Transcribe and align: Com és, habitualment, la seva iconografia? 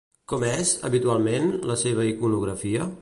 Com 0.31 0.45
és, 0.47 0.71
habitualment, 0.89 1.45
la 1.73 1.77
seva 1.83 2.07
iconografia? 2.13 2.91